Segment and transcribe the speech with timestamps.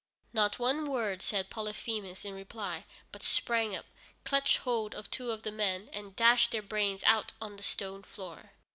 [0.33, 3.85] Not one word said Polyphemus in reply, but sprang up,
[4.25, 8.01] clutched hold of two of the men, and dashed their brains out on the stone
[8.01, 8.53] floor.